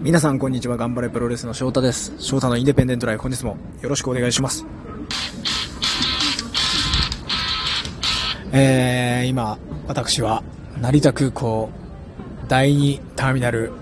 [0.00, 0.76] 皆さんこんにちは。
[0.76, 2.14] 頑張れプロレスの翔太です。
[2.18, 4.64] 翔太のインデペンデントライフ本日もよろしくお願いします。
[8.52, 9.58] えー、今
[9.88, 10.44] 私は
[10.80, 11.70] 成田空港
[12.46, 13.72] 第2ターミナル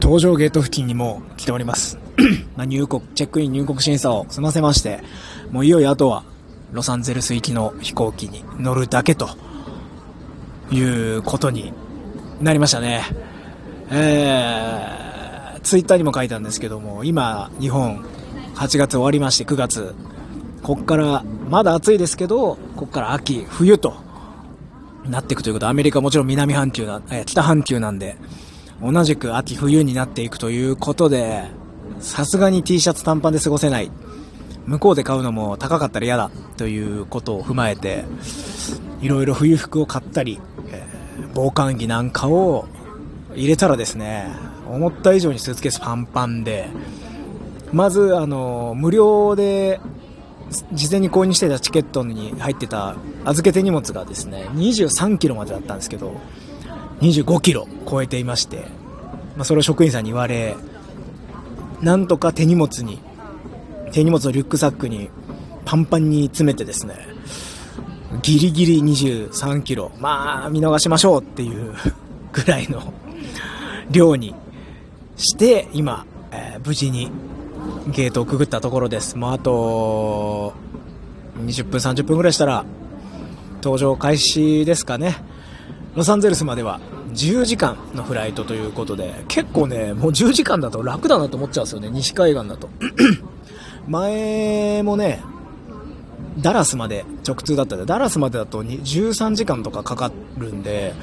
[0.00, 1.98] 搭乗ゲート付近にも来ております。
[2.56, 5.02] まあ入国チェックイン入国審査を済ませまして
[5.50, 6.24] もういよいよあとは
[6.72, 9.28] ロサンゼルス行きの飛行機に乗るだけと
[10.70, 11.74] いうことに
[12.40, 13.02] なりましたね。
[13.94, 15.01] えー、
[15.62, 18.04] ツイッターにも書いたんですけども、今、日本、
[18.54, 19.94] 8月終わりまして9月、
[20.62, 23.94] こっから、まだ暑いですけど、こっから秋、冬と
[25.08, 28.16] なっていくということ、アメリカもちろん南半球な、え北半球なんで、
[28.82, 31.44] 同じく秋、冬になっていくということで、
[32.00, 33.90] さすがに T シャツ短パンで過ごせない。
[34.66, 38.04] 向こうで買うのも高かったら嫌だということを踏まえて、
[39.00, 40.40] いろいろ冬服を買ったり、
[40.72, 40.84] え、
[41.34, 42.66] 防寒着なんかを
[43.34, 44.26] 入れたらですね、
[44.68, 46.68] 思った以上にスーツケースパンパンで、
[47.72, 49.80] まず、あの、無料で、
[50.72, 56.14] 事前に購入してたチケットに入ってた預けて荷物がですね、23キロまでだったんですけど、
[57.00, 58.66] 25キロ超えていまして、
[59.36, 60.54] まあ、それを職員さんに言われ、
[61.80, 63.00] なんとか手荷物に、
[63.92, 65.08] 手荷物のリュックサックに
[65.64, 66.94] パンパンに詰めてですね、
[68.22, 71.74] ギリギリ23キロ、まあ見逃しましょうっていう
[72.32, 72.92] ぐらいの
[73.92, 74.34] 量に
[75.16, 77.10] して、今、えー、無事に
[77.88, 79.16] ゲートをくぐったところです。
[79.16, 80.54] もうあと、
[81.44, 82.64] 20分、30分ぐらいしたら、
[83.60, 85.16] 搭乗開始ですかね。
[85.94, 86.80] ロサンゼルスまでは
[87.12, 92.68] 10時間のフライトということで、結構ね、もう10時間だと楽だなと思っちゃうんですよね、西海岸だと。
[93.86, 95.20] 前もね、
[96.38, 100.94] ダラスまで直通だったで、ダラスまでだと13時間とかかかるんで、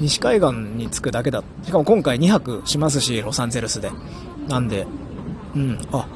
[0.00, 1.42] 西海岸に着くだけだ。
[1.64, 3.90] しかも今回2泊しますし、ロサンゼルスで。
[4.48, 4.86] なんで、
[5.54, 6.06] うん、あ、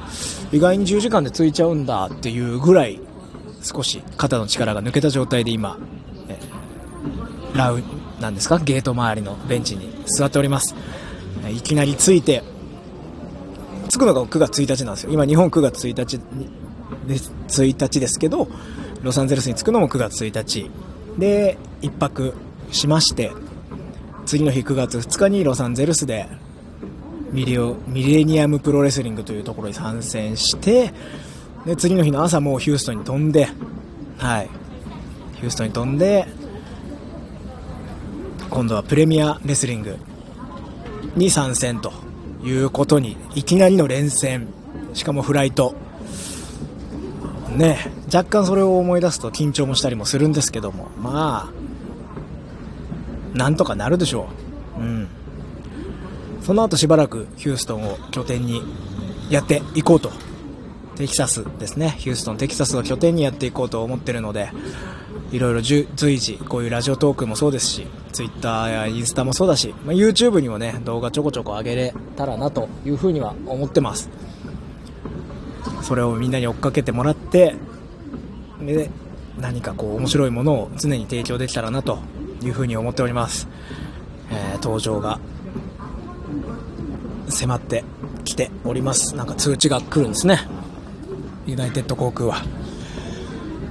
[0.50, 3.00] 意外に10時間で着いちゃうんだっていうぐらい、
[3.62, 5.78] 少し肩の力が抜けた状態で今、
[6.28, 6.38] え、
[7.54, 7.82] ラウ、
[8.20, 8.58] なんですか？
[8.58, 10.74] ゲート周りのベンチに座っております。
[11.50, 12.42] いきなり着いて、
[13.90, 15.12] 着くのが9月1日なんですよ。
[15.12, 16.18] 今日本9月1日
[17.06, 18.48] で1日ですけど、
[19.02, 20.70] ロサンゼルスに着くのも9月1日。
[21.18, 22.34] で、1泊
[22.72, 23.32] しまして、
[24.26, 26.28] 次の日9月2日にロサンゼルスで
[27.32, 30.94] ミリオミレニアムプロレスリングというところに参戦して
[31.66, 33.48] で次の日の朝もうヒューストンに飛んで、
[34.16, 34.48] はい、
[35.34, 36.26] ヒューストンに飛んで
[38.48, 39.96] 今度はプレミアレスリング
[41.16, 41.92] に参戦と
[42.44, 44.48] いうことにいきなりの連戦。
[44.92, 45.74] しかもフライト。
[47.56, 54.28] ね若干それを思い出すと緊張もしたりもするんですけどもまあなんとかなるでしょ
[54.78, 54.80] う。
[54.80, 55.08] うん。
[56.40, 58.62] その後しばらくヒューストンを拠点に
[59.28, 60.12] やっていこうと。
[60.96, 61.96] テキサスですね。
[61.98, 64.50] ヒューストンテキサスを拠点にやっていこうと思ってるので
[65.32, 74.08] いろいろ随時こういうラジオトークもそうですし Twitter やインスタもそうだし、まあ、YouTube にもね動画ちょこちょこ上げれたらなというふうには思ってます。
[75.84, 77.54] それをみんなに追っかけてもらって
[78.60, 78.90] で
[79.38, 81.98] 何かこう面白いものを常に提供できたらなと
[82.42, 83.46] いうふうに思っております、
[84.30, 85.20] えー、登場が
[87.28, 87.84] 迫って
[88.24, 89.14] きております。
[89.16, 90.40] なんか通知が来るんですね。
[91.46, 92.42] ユナイテッド航空は。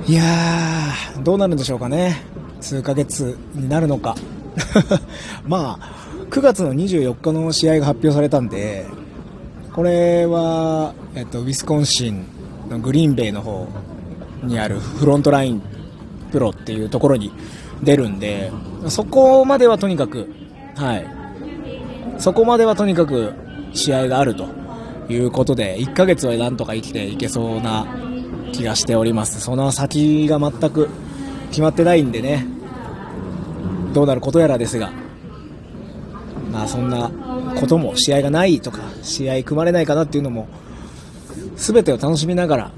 [0.05, 2.21] いやーどうなるんでしょうかね。
[2.61, 4.15] 数ヶ月になるのか。
[5.47, 8.85] まあ9月の24日の試合が発表されたんで
[9.73, 12.25] これは、えっと、ウィスコンシン
[12.69, 13.67] のグリーンベイの方
[14.43, 15.63] にあるフロントライン
[16.31, 17.31] プロっていうところに
[17.81, 18.51] 出るんで、
[18.87, 20.29] そこまではとにかく、
[20.75, 21.05] はい。
[22.19, 23.33] そこまではとにかく
[23.73, 24.47] 試合があると
[25.09, 27.87] いうことで、1ヶ月はなんとか生きていけそうな
[28.51, 29.41] 気がしております。
[29.41, 30.87] その先が全く
[31.49, 32.45] 決まってないんでね、
[33.93, 34.91] どうなることやらですが、
[36.53, 37.11] まあそんな
[37.59, 40.47] ことも試合がないとか試合組まれないかなっていうのも
[41.55, 42.71] 全てを楽しみながら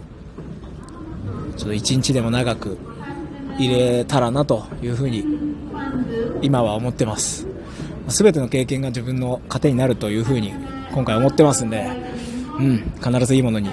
[1.57, 2.77] ちょっと一日でも長く
[3.57, 5.25] 入れたらなというふうに
[6.41, 7.47] 今は思ってます。
[8.07, 10.53] 全ての経験が自分の糧になるというふうに
[10.93, 11.89] 今回思ってますんで、
[12.59, 13.69] うん、必ずいいものに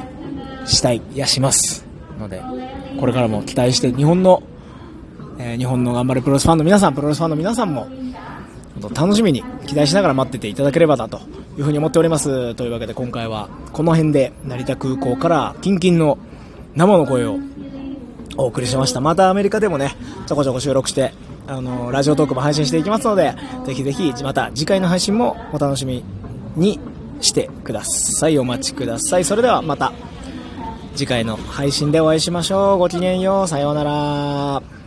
[0.64, 1.84] したいいやします
[2.18, 2.42] ので
[2.98, 4.42] これからも期待して日本の、
[5.38, 7.88] えー、日本の頑張るプロレスファンの皆さんプロレスファンの皆さんも
[8.88, 11.20] 楽しみに期待しながら待ってていただければなと
[11.56, 12.54] いうふうに思っております。
[12.54, 16.18] というわけで今回はこの辺で成田空港からキンキンの
[16.74, 17.38] 生の声を
[18.36, 19.00] お送りしました。
[19.00, 19.94] またアメリカでもね、
[20.26, 21.12] ちょこちょこ収録して、
[21.46, 23.34] あの、ラジオトークも配信していきますので、
[23.66, 26.02] ぜひぜひまた次回の配信もお楽しみ
[26.56, 26.80] に、
[27.22, 28.38] してください。
[28.38, 29.24] お待ちください。
[29.24, 29.92] それではまた
[30.94, 32.78] 次回の配信でお会いしましょう。
[32.78, 33.48] ごきげんよう。
[33.48, 34.81] さようなら。